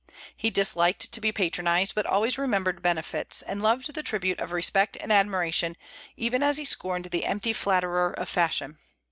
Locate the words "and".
3.43-3.61, 4.99-5.11